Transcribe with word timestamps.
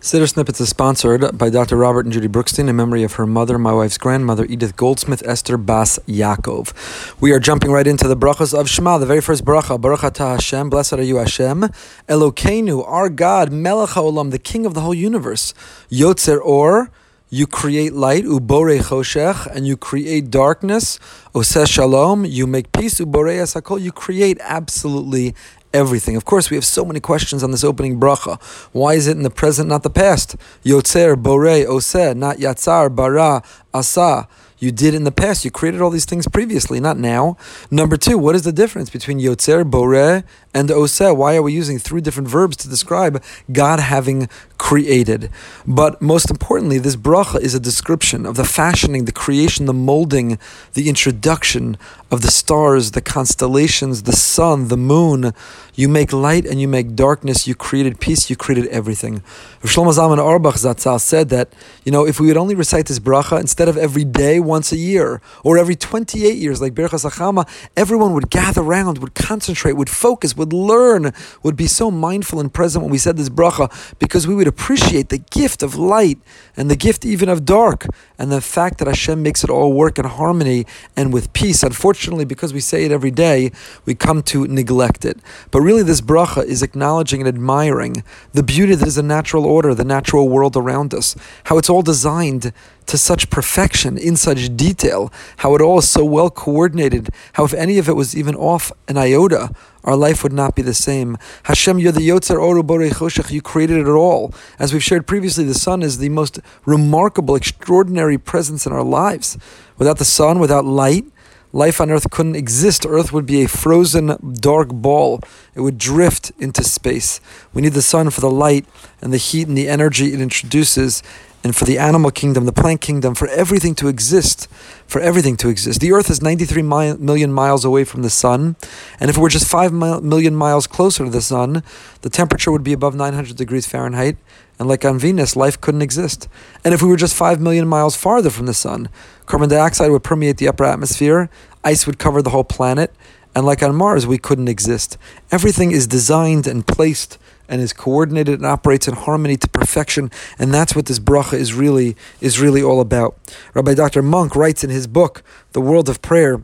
Siddur 0.00 0.28
Snippets 0.28 0.60
is 0.60 0.68
sponsored 0.68 1.36
by 1.36 1.50
Dr. 1.50 1.76
Robert 1.76 2.06
and 2.06 2.12
Judy 2.12 2.28
Brookstein 2.28 2.68
in 2.68 2.76
memory 2.76 3.02
of 3.02 3.14
her 3.14 3.26
mother, 3.26 3.58
my 3.58 3.72
wife's 3.72 3.98
grandmother, 3.98 4.44
Edith 4.44 4.76
Goldsmith 4.76 5.26
Esther 5.26 5.56
Bas 5.56 5.98
Yaakov. 6.06 7.20
We 7.20 7.32
are 7.32 7.40
jumping 7.40 7.72
right 7.72 7.86
into 7.86 8.06
the 8.06 8.16
brachas 8.16 8.56
of 8.56 8.68
Shema, 8.68 8.98
the 8.98 9.06
very 9.06 9.20
first 9.20 9.44
bracha. 9.44 9.80
Baruch 9.80 10.02
atah 10.02 10.34
Hashem, 10.34 10.70
blessed 10.70 10.92
are 10.92 11.02
you 11.02 11.16
Hashem, 11.16 11.62
Elokeinu, 12.08 12.86
our 12.86 13.08
God, 13.08 13.50
Melech 13.50 13.90
HaOlam, 13.90 14.30
the 14.30 14.38
King 14.38 14.66
of 14.66 14.74
the 14.74 14.82
whole 14.82 14.94
universe, 14.94 15.52
Yotzer 15.90 16.38
Or, 16.44 16.92
you 17.30 17.46
create 17.46 17.92
light, 17.92 18.24
ubore 18.24 18.78
choshech, 18.78 19.46
and 19.54 19.66
you 19.66 19.76
create 19.76 20.30
darkness. 20.30 20.98
Oseh 21.34 21.66
shalom, 21.66 22.24
you 22.24 22.46
make 22.46 22.72
peace, 22.72 23.00
ubore 23.00 23.34
asakol, 23.34 23.80
you 23.80 23.92
create 23.92 24.38
absolutely 24.40 25.34
everything. 25.72 26.16
Of 26.16 26.24
course, 26.24 26.50
we 26.50 26.56
have 26.56 26.64
so 26.64 26.84
many 26.84 27.00
questions 27.00 27.42
on 27.42 27.50
this 27.50 27.64
opening 27.64 27.98
bracha. 27.98 28.40
Why 28.72 28.94
is 28.94 29.06
it 29.06 29.16
in 29.16 29.22
the 29.22 29.30
present, 29.30 29.68
not 29.68 29.82
the 29.82 29.90
past? 29.90 30.36
Yotzer, 30.64 31.20
Bore, 31.20 31.66
Oseh, 31.66 32.16
not 32.16 32.36
Yatzar, 32.38 32.94
Bara, 32.94 33.42
Asa 33.72 34.28
you 34.58 34.72
did 34.72 34.94
in 34.94 35.04
the 35.04 35.12
past. 35.12 35.44
You 35.44 35.50
created 35.50 35.80
all 35.80 35.90
these 35.90 36.04
things 36.04 36.26
previously, 36.26 36.80
not 36.80 36.98
now. 36.98 37.36
Number 37.70 37.96
two, 37.96 38.18
what 38.18 38.34
is 38.34 38.42
the 38.42 38.52
difference 38.52 38.90
between 38.90 39.20
Yotzer, 39.20 39.68
Boreh, 39.68 40.24
and 40.54 40.68
Oseh? 40.68 41.16
Why 41.16 41.36
are 41.36 41.42
we 41.42 41.52
using 41.52 41.78
three 41.78 42.00
different 42.00 42.28
verbs 42.28 42.56
to 42.58 42.68
describe 42.68 43.22
God 43.52 43.80
having 43.80 44.28
created? 44.56 45.30
But 45.66 46.02
most 46.02 46.30
importantly, 46.30 46.78
this 46.78 46.96
bracha 46.96 47.40
is 47.40 47.54
a 47.54 47.60
description 47.60 48.26
of 48.26 48.36
the 48.36 48.44
fashioning, 48.44 49.04
the 49.04 49.12
creation, 49.12 49.66
the 49.66 49.74
molding, 49.74 50.38
the 50.74 50.88
introduction 50.88 51.76
of 52.10 52.22
the 52.22 52.30
stars, 52.30 52.92
the 52.92 53.00
constellations, 53.00 54.04
the 54.04 54.12
sun, 54.12 54.68
the 54.68 54.76
moon. 54.76 55.32
You 55.74 55.88
make 55.88 56.12
light 56.12 56.46
and 56.46 56.60
you 56.60 56.66
make 56.66 56.96
darkness. 56.96 57.46
You 57.46 57.54
created 57.54 58.00
peace. 58.00 58.30
You 58.30 58.36
created 58.36 58.66
everything. 58.68 59.22
Shlomo 59.62 59.92
Zalman 59.92 60.18
Auerbach 60.18 60.54
Zatzal 60.54 61.00
said 61.00 61.28
that, 61.28 61.52
you 61.84 61.92
know, 61.92 62.06
if 62.06 62.18
we 62.18 62.26
would 62.28 62.36
only 62.36 62.54
recite 62.54 62.86
this 62.86 62.98
bracha 62.98 63.38
instead 63.40 63.68
of 63.68 63.76
every 63.76 64.04
day, 64.04 64.40
once 64.48 64.72
a 64.72 64.76
year, 64.76 65.20
or 65.44 65.58
every 65.58 65.76
28 65.76 66.36
years, 66.36 66.60
like 66.60 66.74
Birchas 66.74 67.08
HaChama, 67.08 67.48
everyone 67.76 68.14
would 68.14 68.30
gather 68.30 68.62
around, 68.62 68.98
would 68.98 69.14
concentrate, 69.14 69.74
would 69.74 69.90
focus, 69.90 70.36
would 70.36 70.52
learn, 70.52 71.12
would 71.44 71.54
be 71.54 71.68
so 71.68 71.90
mindful 71.90 72.40
and 72.40 72.52
present 72.52 72.82
when 72.82 72.90
we 72.90 72.98
said 72.98 73.16
this 73.16 73.28
bracha, 73.28 73.70
because 73.98 74.26
we 74.26 74.34
would 74.34 74.48
appreciate 74.48 75.10
the 75.10 75.18
gift 75.18 75.62
of 75.62 75.76
light 75.76 76.18
and 76.56 76.70
the 76.70 76.76
gift 76.76 77.04
even 77.04 77.28
of 77.28 77.44
dark, 77.44 77.86
and 78.18 78.32
the 78.32 78.40
fact 78.40 78.78
that 78.78 78.88
Hashem 78.88 79.22
makes 79.22 79.44
it 79.44 79.50
all 79.50 79.72
work 79.72 79.98
in 79.98 80.04
harmony 80.04 80.66
and 80.96 81.12
with 81.12 81.32
peace. 81.32 81.62
Unfortunately, 81.62 82.24
because 82.24 82.52
we 82.52 82.60
say 82.60 82.84
it 82.84 82.90
every 82.90 83.10
day, 83.12 83.52
we 83.86 83.94
come 83.94 84.22
to 84.24 84.46
neglect 84.46 85.04
it. 85.04 85.18
But 85.50 85.60
really, 85.60 85.82
this 85.84 86.00
bracha 86.00 86.44
is 86.44 86.62
acknowledging 86.62 87.20
and 87.20 87.28
admiring 87.28 88.02
the 88.32 88.42
beauty 88.42 88.74
that 88.74 88.88
is 88.88 88.98
a 88.98 89.02
natural 89.02 89.46
order, 89.46 89.74
the 89.74 89.84
natural 89.84 90.28
world 90.28 90.56
around 90.56 90.92
us, 90.92 91.14
how 91.44 91.58
it's 91.58 91.70
all 91.70 91.82
designed 91.82 92.52
to 92.86 92.98
such 92.98 93.28
perfection, 93.28 93.98
in 93.98 94.16
such 94.16 94.56
detail, 94.56 95.12
how 95.38 95.54
it 95.54 95.60
all 95.60 95.78
is 95.78 95.88
so 95.88 96.04
well 96.04 96.30
coordinated, 96.30 97.10
how 97.34 97.44
if 97.44 97.52
any 97.52 97.78
of 97.78 97.88
it 97.88 97.92
was 97.92 98.16
even 98.16 98.34
off 98.34 98.72
an 98.88 98.96
iota, 98.96 99.50
our 99.84 99.96
life 99.96 100.22
would 100.22 100.32
not 100.32 100.54
be 100.54 100.62
the 100.62 100.74
same. 100.74 101.16
Hashem, 101.44 101.78
you're 101.78 101.92
the 101.92 102.08
Yotzer 102.08 102.36
Oru 102.36 102.62
Borei 102.62 102.90
Choshech, 102.90 103.30
you 103.30 103.40
created 103.40 103.78
it 103.78 103.88
all. 103.88 104.34
As 104.58 104.72
we've 104.72 104.82
shared 104.82 105.06
previously, 105.06 105.44
the 105.44 105.54
sun 105.54 105.82
is 105.82 105.98
the 105.98 106.08
most 106.08 106.40
remarkable, 106.64 107.36
extraordinary 107.36 108.18
presence 108.18 108.66
in 108.66 108.72
our 108.72 108.82
lives. 108.82 109.38
Without 109.76 109.98
the 109.98 110.04
sun, 110.04 110.38
without 110.38 110.64
light, 110.64 111.04
life 111.52 111.80
on 111.80 111.90
Earth 111.90 112.10
couldn't 112.10 112.36
exist. 112.36 112.84
Earth 112.86 113.12
would 113.12 113.26
be 113.26 113.42
a 113.42 113.48
frozen, 113.48 114.34
dark 114.40 114.68
ball. 114.68 115.20
It 115.54 115.60
would 115.60 115.78
drift 115.78 116.32
into 116.38 116.64
space. 116.64 117.20
We 117.54 117.62
need 117.62 117.72
the 117.72 117.82
sun 117.82 118.10
for 118.10 118.20
the 118.20 118.30
light 118.30 118.66
and 119.00 119.12
the 119.12 119.18
heat 119.18 119.48
and 119.48 119.56
the 119.56 119.68
energy 119.68 120.12
it 120.12 120.20
introduces 120.20 121.02
and 121.44 121.54
for 121.54 121.64
the 121.64 121.78
animal 121.78 122.10
kingdom, 122.10 122.46
the 122.46 122.52
plant 122.52 122.80
kingdom, 122.80 123.14
for 123.14 123.28
everything 123.28 123.74
to 123.76 123.88
exist, 123.88 124.48
for 124.86 125.00
everything 125.00 125.36
to 125.36 125.48
exist. 125.48 125.80
The 125.80 125.92
Earth 125.92 126.10
is 126.10 126.20
93 126.20 126.62
mi- 126.62 126.96
million 126.96 127.32
miles 127.32 127.64
away 127.64 127.84
from 127.84 128.02
the 128.02 128.10
sun, 128.10 128.56
and 128.98 129.08
if 129.08 129.16
it 129.16 129.20
were 129.20 129.28
just 129.28 129.48
5 129.48 129.72
mi- 129.72 130.00
million 130.00 130.34
miles 130.34 130.66
closer 130.66 131.04
to 131.04 131.10
the 131.10 131.22
sun, 131.22 131.62
the 132.02 132.10
temperature 132.10 132.50
would 132.50 132.64
be 132.64 132.72
above 132.72 132.94
900 132.94 133.36
degrees 133.36 133.66
Fahrenheit, 133.66 134.16
and 134.58 134.68
like 134.68 134.84
on 134.84 134.98
Venus, 134.98 135.36
life 135.36 135.60
couldn't 135.60 135.82
exist. 135.82 136.28
And 136.64 136.74
if 136.74 136.82
we 136.82 136.88
were 136.88 136.96
just 136.96 137.14
5 137.14 137.40
million 137.40 137.68
miles 137.68 137.94
farther 137.94 138.30
from 138.30 138.46
the 138.46 138.54
sun, 138.54 138.88
carbon 139.26 139.48
dioxide 139.48 139.92
would 139.92 140.02
permeate 140.02 140.38
the 140.38 140.48
upper 140.48 140.64
atmosphere, 140.64 141.30
ice 141.62 141.86
would 141.86 141.98
cover 141.98 142.20
the 142.20 142.30
whole 142.30 142.44
planet, 142.44 142.92
and 143.34 143.46
like 143.46 143.62
on 143.62 143.74
Mars, 143.76 144.06
we 144.06 144.18
couldn't 144.18 144.48
exist. 144.48 144.98
Everything 145.30 145.70
is 145.70 145.86
designed 145.86 146.48
and 146.48 146.66
placed 146.66 147.18
and 147.48 147.60
is 147.60 147.72
coordinated 147.72 148.34
and 148.34 148.46
operates 148.46 148.86
in 148.86 148.94
harmony 148.94 149.36
to 149.36 149.48
perfection, 149.48 150.10
and 150.38 150.52
that's 150.52 150.76
what 150.76 150.86
this 150.86 150.98
bracha 150.98 151.34
is 151.34 151.54
really 151.54 151.96
is 152.20 152.40
really 152.40 152.62
all 152.62 152.80
about. 152.80 153.16
Rabbi 153.54 153.74
Dr. 153.74 154.02
Munk 154.02 154.36
writes 154.36 154.62
in 154.62 154.70
his 154.70 154.86
book, 154.86 155.22
The 155.52 155.60
World 155.60 155.88
of 155.88 156.02
Prayer, 156.02 156.42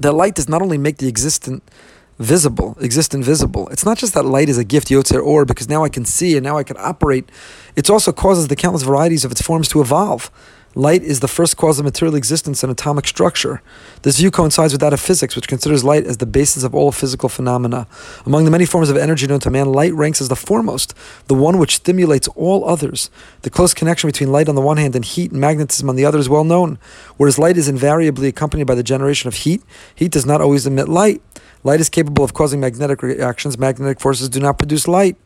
that 0.00 0.12
light 0.12 0.34
does 0.34 0.48
not 0.48 0.62
only 0.62 0.78
make 0.78 0.98
the 0.98 1.08
existent 1.08 1.62
visible, 2.18 2.76
existent 2.80 3.24
visible. 3.24 3.68
It's 3.68 3.84
not 3.84 3.98
just 3.98 4.14
that 4.14 4.24
light 4.24 4.48
is 4.48 4.58
a 4.58 4.64
gift, 4.64 4.88
Yotzer 4.88 5.24
Or, 5.24 5.44
because 5.44 5.68
now 5.68 5.84
I 5.84 5.88
can 5.88 6.04
see 6.04 6.36
and 6.36 6.44
now 6.44 6.58
I 6.58 6.62
can 6.64 6.76
operate. 6.78 7.30
It 7.76 7.88
also 7.88 8.12
causes 8.12 8.48
the 8.48 8.56
countless 8.56 8.82
varieties 8.82 9.24
of 9.24 9.32
its 9.32 9.40
forms 9.40 9.68
to 9.68 9.80
evolve. 9.80 10.30
Light 10.76 11.02
is 11.02 11.18
the 11.18 11.26
first 11.26 11.56
cause 11.56 11.80
of 11.80 11.84
material 11.84 12.14
existence 12.14 12.62
and 12.62 12.70
atomic 12.70 13.08
structure. 13.08 13.60
This 14.02 14.18
view 14.18 14.30
coincides 14.30 14.72
with 14.72 14.80
that 14.82 14.92
of 14.92 15.00
physics, 15.00 15.34
which 15.34 15.48
considers 15.48 15.82
light 15.82 16.06
as 16.06 16.18
the 16.18 16.26
basis 16.26 16.62
of 16.62 16.76
all 16.76 16.92
physical 16.92 17.28
phenomena. 17.28 17.88
Among 18.24 18.44
the 18.44 18.52
many 18.52 18.64
forms 18.64 18.88
of 18.88 18.96
energy 18.96 19.26
known 19.26 19.40
to 19.40 19.50
man, 19.50 19.72
light 19.72 19.92
ranks 19.94 20.20
as 20.20 20.28
the 20.28 20.36
foremost, 20.36 20.94
the 21.26 21.34
one 21.34 21.58
which 21.58 21.74
stimulates 21.74 22.28
all 22.28 22.64
others. 22.68 23.10
The 23.42 23.50
close 23.50 23.74
connection 23.74 24.06
between 24.06 24.30
light 24.30 24.48
on 24.48 24.54
the 24.54 24.60
one 24.60 24.76
hand 24.76 24.94
and 24.94 25.04
heat 25.04 25.32
and 25.32 25.40
magnetism 25.40 25.88
on 25.88 25.96
the 25.96 26.04
other 26.04 26.18
is 26.18 26.28
well 26.28 26.44
known. 26.44 26.78
Whereas 27.16 27.36
light 27.36 27.56
is 27.56 27.68
invariably 27.68 28.28
accompanied 28.28 28.68
by 28.68 28.76
the 28.76 28.84
generation 28.84 29.26
of 29.26 29.34
heat, 29.34 29.62
heat 29.96 30.12
does 30.12 30.24
not 30.24 30.40
always 30.40 30.68
emit 30.68 30.88
light. 30.88 31.20
Light 31.62 31.80
is 31.80 31.90
capable 31.90 32.24
of 32.24 32.32
causing 32.32 32.58
magnetic 32.60 33.02
reactions. 33.02 33.58
Magnetic 33.58 34.00
forces 34.00 34.30
do 34.30 34.40
not 34.40 34.58
produce 34.58 34.88
light. 34.88 35.16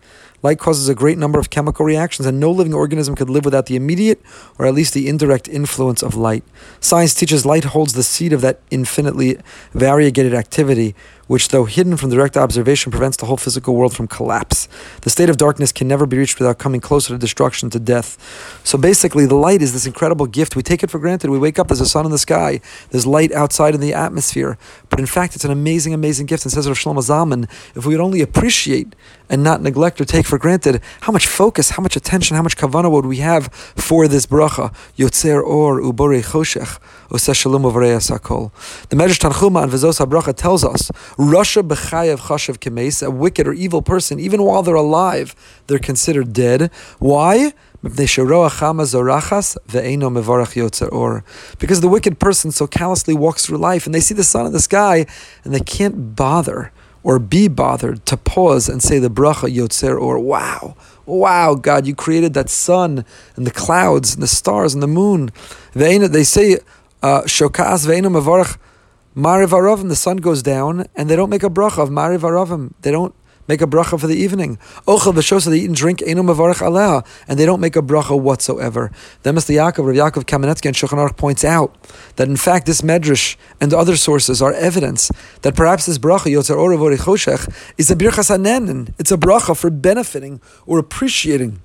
Light 0.42 0.58
causes 0.58 0.88
a 0.88 0.94
great 0.94 1.16
number 1.16 1.38
of 1.38 1.48
chemical 1.48 1.86
reactions, 1.86 2.26
and 2.26 2.38
no 2.38 2.50
living 2.50 2.74
organism 2.74 3.14
could 3.14 3.30
live 3.30 3.44
without 3.44 3.66
the 3.66 3.76
immediate 3.76 4.20
or 4.58 4.66
at 4.66 4.74
least 4.74 4.92
the 4.92 5.08
indirect 5.08 5.48
influence 5.48 6.02
of 6.02 6.16
light. 6.16 6.44
Science 6.80 7.14
teaches 7.14 7.46
light 7.46 7.64
holds 7.64 7.92
the 7.94 8.02
seed 8.02 8.32
of 8.32 8.40
that 8.40 8.60
infinitely 8.70 9.38
variegated 9.72 10.34
activity, 10.34 10.94
which, 11.26 11.48
though 11.48 11.64
hidden 11.64 11.96
from 11.96 12.10
direct 12.10 12.36
observation, 12.36 12.90
prevents 12.90 13.16
the 13.16 13.26
whole 13.26 13.36
physical 13.36 13.74
world 13.74 13.94
from 13.94 14.06
collapse. 14.06 14.68
The 15.02 15.10
state 15.10 15.28
of 15.28 15.36
darkness 15.36 15.72
can 15.72 15.88
never 15.88 16.06
be 16.06 16.18
reached 16.18 16.38
without 16.38 16.58
coming 16.58 16.80
closer 16.80 17.14
to 17.14 17.18
destruction, 17.18 17.70
to 17.70 17.80
death. 17.80 18.60
So 18.64 18.78
basically, 18.78 19.26
the 19.26 19.34
light 19.34 19.62
is 19.62 19.72
this 19.72 19.86
incredible 19.86 20.26
gift. 20.26 20.56
We 20.56 20.62
take 20.62 20.82
it 20.82 20.90
for 20.90 20.98
granted. 20.98 21.30
We 21.30 21.38
wake 21.38 21.58
up, 21.58 21.68
there's 21.68 21.80
a 21.80 21.86
sun 21.86 22.04
in 22.04 22.10
the 22.10 22.18
sky, 22.18 22.60
there's 22.90 23.06
light 23.06 23.32
outside 23.32 23.74
in 23.74 23.80
the 23.80 23.94
atmosphere. 23.94 24.58
But 24.90 25.00
in 25.00 25.06
fact, 25.06 25.34
it's 25.34 25.44
an 25.44 25.50
amazing, 25.50 25.94
amazing 25.94 26.26
gift. 26.26 26.44
And 26.44 26.52
says 26.52 26.68
Rav 26.68 26.76
Shlomo 26.76 26.98
Zalman, 26.98 27.50
if 27.74 27.86
we 27.86 27.94
would 27.94 28.02
only 28.02 28.20
appreciate 28.20 28.94
and 29.30 29.42
not 29.42 29.62
neglect 29.62 30.00
or 30.00 30.04
take 30.04 30.26
for 30.26 30.38
granted 30.38 30.82
how 31.02 31.12
much 31.12 31.26
focus, 31.26 31.70
how 31.70 31.82
much 31.82 31.96
attention, 31.96 32.36
how 32.36 32.42
much 32.42 32.56
kavana 32.56 32.90
would 32.90 33.06
we 33.06 33.16
have 33.18 33.52
for 33.52 34.06
this 34.06 34.26
bracha, 34.26 34.74
Yotzer 34.96 35.42
Or 35.42 35.80
Ubore 35.80 36.22
Choshech. 36.22 36.78
The 37.14 37.16
Medrash 38.96 39.18
Tanchuma 39.20 39.62
and 39.62 39.72
Vezos 39.72 40.04
HaBracha 40.04 40.34
tells 40.36 40.64
us, 40.64 40.90
Rasha 41.16 41.62
b'chayav 41.62 42.18
chashav 42.20 42.58
kemes, 42.58 43.06
a 43.06 43.10
wicked 43.10 43.46
or 43.46 43.52
evil 43.52 43.82
person, 43.82 44.18
even 44.18 44.42
while 44.42 44.62
they're 44.62 44.74
alive, 44.74 45.34
they're 45.66 45.78
considered 45.78 46.32
dead. 46.32 46.70
Why? 46.98 47.52
Because 47.82 48.16
the 51.80 51.88
wicked 51.90 52.18
person 52.18 52.50
so 52.50 52.66
callously 52.66 53.14
walks 53.14 53.44
through 53.44 53.58
life 53.58 53.84
and 53.84 53.94
they 53.94 54.00
see 54.00 54.14
the 54.14 54.24
sun 54.24 54.46
in 54.46 54.52
the 54.52 54.60
sky 54.60 55.04
and 55.44 55.52
they 55.52 55.60
can't 55.60 56.16
bother 56.16 56.72
or 57.02 57.18
be 57.18 57.46
bothered 57.46 58.06
to 58.06 58.16
pause 58.16 58.70
and 58.70 58.82
say 58.82 58.98
the 58.98 59.10
bracha 59.10 59.54
yotzer 59.54 60.00
or 60.00 60.18
wow, 60.18 60.74
wow, 61.04 61.54
God, 61.54 61.86
you 61.86 61.94
created 61.94 62.32
that 62.32 62.48
sun 62.48 63.04
and 63.36 63.46
the 63.46 63.50
clouds 63.50 64.14
and 64.14 64.22
the 64.22 64.28
stars 64.28 64.72
and 64.72 64.82
the 64.82 64.88
moon. 64.88 65.30
They 65.74 66.24
say, 66.24 66.60
uh, 67.02 67.22
shokas 67.22 67.86
mevarach 67.86 68.56
Mariv 69.16 69.50
Aravim, 69.50 69.88
the 69.88 69.94
sun 69.94 70.16
goes 70.16 70.42
down, 70.42 70.86
and 70.96 71.08
they 71.08 71.14
don't 71.14 71.30
make 71.30 71.44
a 71.44 71.48
bracha 71.48 71.78
of 71.78 71.88
Mariv 71.88 72.22
Aravim. 72.22 72.72
They 72.82 72.90
don't 72.90 73.14
make 73.46 73.62
a 73.62 73.66
bracha 73.66 74.00
for 74.00 74.08
the 74.08 74.16
evening. 74.16 74.56
Ochel 74.88 75.12
v'shosa, 75.12 75.50
they 75.50 75.58
eat 75.58 75.66
and 75.66 75.76
drink, 75.76 76.02
enu 76.02 76.24
mavarach 76.24 76.56
aleha, 76.56 77.06
and 77.28 77.38
they 77.38 77.46
don't 77.46 77.60
make 77.60 77.76
a 77.76 77.82
bracha 77.82 78.20
whatsoever. 78.20 78.90
The 79.22 79.30
Emes 79.30 79.48
L'Yaakov, 79.48 79.86
Rav 79.86 80.12
Yaakov 80.12 80.24
Kamenetsky 80.24 80.66
and 80.66 80.74
Shulchan 80.74 80.98
Aruch 80.98 81.16
points 81.16 81.44
out 81.44 81.76
that 82.16 82.26
in 82.26 82.36
fact 82.36 82.66
this 82.66 82.80
medrash 82.80 83.36
and 83.60 83.72
other 83.72 83.94
sources 83.94 84.42
are 84.42 84.52
evidence 84.54 85.12
that 85.42 85.54
perhaps 85.54 85.86
this 85.86 85.98
bracha, 85.98 86.32
Yotzer 86.32 86.56
Orav 86.56 86.96
Choshech, 86.96 87.72
is 87.78 87.92
a 87.92 87.94
birchas 87.94 88.36
hanenin. 88.36 88.92
It's 88.98 89.12
a 89.12 89.16
bracha 89.16 89.56
for 89.56 89.70
benefiting 89.70 90.40
or 90.66 90.80
appreciating 90.80 91.60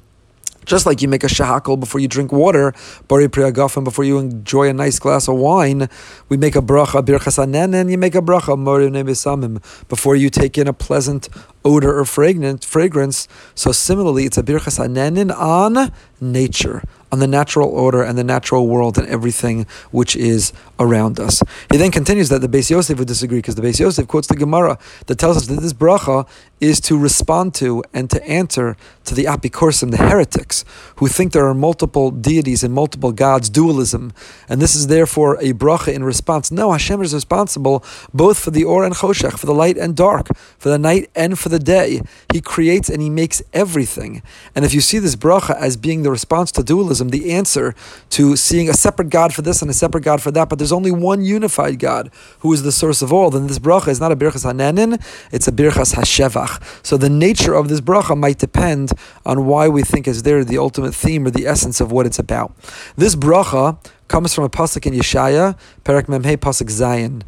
Just 0.66 0.86
like 0.86 1.02
you 1.02 1.08
make 1.08 1.24
a 1.24 1.28
shehakol 1.28 1.80
before 1.80 2.00
you 2.00 2.08
drink 2.08 2.32
water, 2.32 2.74
borei 3.08 3.32
pri 3.32 3.52
hagafen 3.52 3.84
before 3.84 4.04
you 4.04 4.18
enjoy 4.20 4.70
a 4.70 4.74
nice 4.74 5.00
glass 5.00 5.28
of 5.28 5.36
wine, 5.36 5.90
we 6.28 6.38
make 6.38 6.56
a 6.56 6.62
bracha 6.62 7.02
birchas 7.02 7.40
and 7.40 7.92
you 7.92 7.98
make 7.98 8.16
a 8.16 8.22
bracha 8.22 8.58
morim 8.58 9.88
before 9.88 10.16
you 10.16 10.30
take 10.30 10.58
in 10.58 10.68
a 10.68 10.74
pleasant 10.74 11.30
odor 11.66 11.98
or 11.98 12.06
fragrance. 12.06 12.66
Fragrance. 12.66 13.28
So 13.56 13.72
similarly, 13.72 14.26
it's 14.26 14.38
a 14.38 14.44
birchas 14.44 14.80
anenin 14.80 15.36
on 15.36 15.92
nature 16.22 16.84
on 17.12 17.20
the 17.20 17.28
natural 17.28 17.70
order 17.70 18.04
and 18.04 18.18
the 18.18 18.24
natural 18.24 18.68
world 18.68 18.98
and 18.98 19.08
everything 19.08 19.66
which 19.92 20.16
is 20.16 20.54
around 20.80 21.20
us. 21.20 21.42
He 21.72 21.78
then 21.78 21.92
continues 21.92 22.30
that 22.30 22.40
the 22.40 22.48
Beis 22.48 22.70
Yosef 22.70 22.98
would 22.98 23.08
disagree 23.08 23.40
because 23.40 23.56
the 23.56 23.62
Beis 23.62 23.80
Yosef 23.80 24.08
quotes 24.08 24.28
the 24.28 24.36
Gemara 24.36 24.78
that 25.08 25.18
tells 25.18 25.38
us 25.38 25.48
that 25.48 25.62
this 25.62 25.74
bracha 25.74 26.28
is 26.60 26.80
to 26.82 26.98
respond 26.98 27.54
to 27.56 27.84
and 27.94 28.10
to 28.10 28.22
answer 28.28 28.76
to 29.06 29.16
the 29.16 29.24
apikorsim, 29.26 29.92
the 29.92 29.98
heretics, 29.98 30.66
who 30.98 31.08
think 31.08 31.32
there 31.32 31.48
are 31.48 31.54
multiple 31.54 32.12
deities 32.12 32.64
and 32.64 32.74
multiple 32.74 33.12
gods, 33.12 33.50
dualism, 33.50 34.12
and 34.48 34.62
this 34.62 34.76
is 34.76 34.88
therefore 34.88 35.36
a 35.36 35.54
bracha 35.54 35.94
in 35.94 36.04
response. 36.04 36.52
No, 36.52 36.72
Hashem 36.72 37.02
is 37.02 37.14
responsible 37.14 37.84
both 38.14 38.38
for 38.40 38.52
the 38.52 38.64
or 38.64 38.84
and 38.84 38.94
choshech, 38.94 39.40
for 39.40 39.46
the 39.46 39.54
light 39.54 39.78
and 39.78 39.96
dark, 39.96 40.28
for 40.58 40.70
the 40.70 40.80
night 40.80 41.10
and 41.16 41.40
for 41.40 41.50
the 41.50 41.60
day. 41.60 42.02
He 42.34 42.42
creates 42.42 42.90
and 42.90 43.02
he 43.02 43.10
makes 43.10 43.42
everything. 43.54 44.22
And 44.54 44.66
if 44.66 44.74
you 44.74 44.82
see 44.82 45.00
this 45.00 45.16
bracha 45.16 45.56
as 45.56 45.78
being 45.78 46.04
the 46.04 46.12
response 46.12 46.52
to 46.54 46.64
dualism, 46.64 46.99
the 47.08 47.32
answer 47.32 47.74
to 48.10 48.36
seeing 48.36 48.68
a 48.68 48.74
separate 48.74 49.10
God 49.10 49.34
for 49.34 49.42
this 49.42 49.62
and 49.62 49.72
a 49.72 49.74
separate 49.74 50.04
God 50.04 50.22
for 50.22 50.32
that, 50.32 50.50
but 50.50 50.60
there's 50.60 50.74
only 50.74 50.92
one 50.92 51.24
unified 51.24 51.80
God 51.80 52.12
who 52.40 52.52
is 52.52 52.64
the 52.64 52.74
source 52.74 53.02
of 53.02 53.14
all, 53.14 53.30
then 53.30 53.48
this 53.48 53.60
bracha 53.60 53.88
is 53.88 54.02
not 54.02 54.12
a 54.12 54.18
birchas 54.18 54.46
hanenin, 54.46 55.02
it's 55.32 55.48
a 55.48 55.52
birchas 55.54 55.96
hashevach. 55.96 56.86
So 56.86 56.98
the 56.98 57.10
nature 57.10 57.54
of 57.54 57.70
this 57.70 57.80
bracha 57.80 58.18
might 58.18 58.38
depend 58.38 58.92
on 59.26 59.46
why 59.46 59.70
we 59.70 59.84
think 59.84 60.08
is 60.08 60.24
there 60.24 60.44
the 60.44 60.58
ultimate 60.58 60.94
theme 60.94 61.26
or 61.26 61.32
the 61.32 61.48
essence 61.48 61.80
of 61.80 61.92
what 61.94 62.06
it's 62.06 62.20
about. 62.20 62.54
This 62.98 63.16
bracha 63.16 63.78
comes 64.10 64.34
from 64.34 64.44
a 64.44 64.50
pasuk 64.50 64.86
in 64.86 64.94
Yeshaya, 64.94 65.58
Perak 65.86 66.08
Memhei 66.08 66.36
pasuk 66.36 66.68
Zayin, 66.68 67.22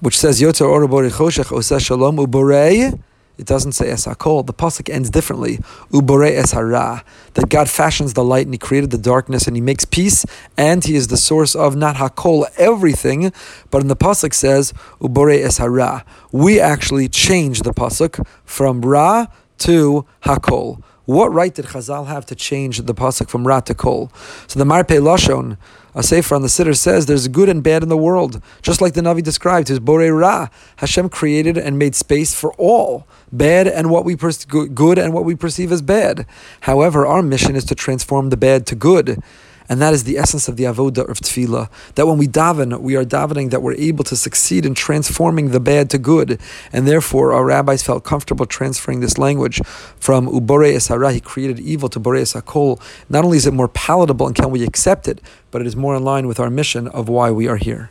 which 0.00 0.18
says 0.18 0.40
Yotzar 0.40 0.66
Orabori 0.66 1.10
Choshech 1.10 1.46
Oseh 1.46 1.80
Shalom 1.80 2.16
Uborei 2.16 2.98
it 3.38 3.46
doesn't 3.46 3.72
say 3.72 3.90
es 3.90 4.06
hakol. 4.06 4.46
The 4.46 4.54
pasuk 4.54 4.88
ends 4.88 5.10
differently. 5.10 5.58
Ubore 5.92 6.30
es 6.30 6.52
hara. 6.52 7.04
That 7.34 7.48
God 7.48 7.68
fashions 7.68 8.14
the 8.14 8.24
light 8.24 8.46
and 8.46 8.54
He 8.54 8.58
created 8.58 8.90
the 8.90 8.98
darkness 8.98 9.46
and 9.46 9.56
He 9.56 9.60
makes 9.60 9.84
peace 9.84 10.24
and 10.56 10.84
He 10.84 10.96
is 10.96 11.08
the 11.08 11.16
source 11.16 11.54
of 11.54 11.76
not 11.76 11.96
hakol 11.96 12.46
everything, 12.56 13.32
but 13.70 13.82
in 13.82 13.88
the 13.88 13.96
pasuk 13.96 14.32
says 14.32 14.72
ubore 15.00 15.38
es 15.38 15.58
hara. 15.58 16.04
We 16.32 16.60
actually 16.60 17.08
change 17.08 17.60
the 17.60 17.72
pasuk 17.72 18.26
from 18.44 18.80
ra 18.80 19.26
to 19.58 20.06
hakol. 20.24 20.82
What 21.06 21.32
right 21.32 21.54
did 21.54 21.66
Chazal 21.66 22.06
have 22.06 22.26
to 22.26 22.34
change 22.34 22.78
the 22.78 22.94
pasuk 22.94 23.28
from 23.28 23.46
ra 23.46 23.60
to 23.60 23.74
kol? 23.74 24.12
So 24.46 24.58
the 24.58 24.64
Marpei 24.64 25.00
Lashon 25.00 25.56
a 25.96 26.02
sefer 26.02 26.34
on 26.34 26.42
the 26.42 26.48
Siddur 26.48 26.76
says 26.76 27.06
there's 27.06 27.26
good 27.26 27.48
and 27.48 27.62
bad 27.62 27.82
in 27.82 27.88
the 27.88 27.96
world. 27.96 28.42
Just 28.60 28.82
like 28.82 28.92
the 28.92 29.00
Navi 29.00 29.22
described, 29.22 29.68
his 29.68 29.80
Borei 29.80 30.16
Ra, 30.16 30.48
Hashem 30.76 31.08
created 31.08 31.56
and 31.56 31.78
made 31.78 31.94
space 31.94 32.34
for 32.38 32.52
all, 32.58 33.06
bad 33.32 33.66
and 33.66 33.90
what 33.90 34.04
we 34.04 34.14
per- 34.14 34.30
good 34.66 34.98
and 34.98 35.14
what 35.14 35.24
we 35.24 35.34
perceive 35.34 35.72
as 35.72 35.80
bad. 35.80 36.26
However, 36.60 37.06
our 37.06 37.22
mission 37.22 37.56
is 37.56 37.64
to 37.64 37.74
transform 37.74 38.28
the 38.28 38.36
bad 38.36 38.66
to 38.66 38.74
good. 38.74 39.22
And 39.68 39.80
that 39.80 39.94
is 39.94 40.04
the 40.04 40.18
essence 40.18 40.48
of 40.48 40.56
the 40.56 40.64
avoda 40.64 41.08
of 41.08 41.18
tefillah. 41.20 41.68
That 41.94 42.06
when 42.06 42.18
we 42.18 42.26
daven, 42.28 42.80
we 42.80 42.96
are 42.96 43.04
davening 43.04 43.50
that 43.50 43.62
we're 43.62 43.74
able 43.74 44.04
to 44.04 44.16
succeed 44.16 44.64
in 44.66 44.74
transforming 44.74 45.50
the 45.50 45.60
bad 45.60 45.90
to 45.90 45.98
good. 45.98 46.40
And 46.72 46.86
therefore, 46.86 47.32
our 47.32 47.44
rabbis 47.44 47.82
felt 47.82 48.04
comfortable 48.04 48.46
transferring 48.46 49.00
this 49.00 49.18
language 49.18 49.60
from 49.98 50.28
ubore 50.28 50.72
esara, 50.72 51.12
he 51.12 51.20
created 51.20 51.60
evil, 51.60 51.88
to 51.88 52.00
bore 52.00 52.14
esakol. 52.14 52.80
Not 53.08 53.24
only 53.24 53.38
is 53.38 53.46
it 53.46 53.54
more 53.54 53.68
palatable 53.68 54.26
and 54.26 54.36
can 54.36 54.50
we 54.50 54.62
accept 54.64 55.08
it, 55.08 55.20
but 55.50 55.60
it 55.60 55.66
is 55.66 55.76
more 55.76 55.96
in 55.96 56.04
line 56.04 56.26
with 56.26 56.40
our 56.40 56.50
mission 56.50 56.88
of 56.88 57.08
why 57.08 57.30
we 57.30 57.48
are 57.48 57.56
here. 57.56 57.90